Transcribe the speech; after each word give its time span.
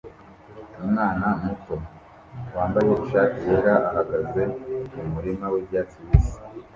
Umwana 0.81 1.25
muto 1.43 1.75
wambaye 2.55 2.91
ishati 3.03 3.39
yera 3.47 3.73
ahagaze 3.89 4.41
mumurima 4.93 5.45
wibyatsi 5.53 5.95
bibisi 6.03 6.37